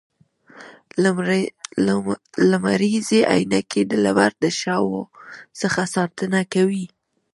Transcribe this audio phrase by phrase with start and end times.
[2.49, 5.01] لمریزي عینکي د لمر د شعاوو
[5.61, 6.85] څخه ساتنه کوي